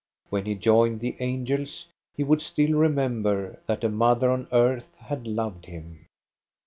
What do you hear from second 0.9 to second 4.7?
the angels, he would still remember that a mother on